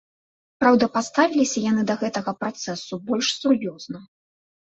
Праўда 0.61 0.85
паставіліся 0.95 1.59
яны 1.65 1.83
да 1.91 1.95
гэтага 2.05 2.33
працэсу 2.41 2.93
больш 3.09 3.27
сур'ёзна. 3.41 3.99